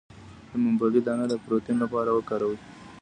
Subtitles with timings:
[0.49, 2.57] د ممپلی دانه د پروتین لپاره وکاروئ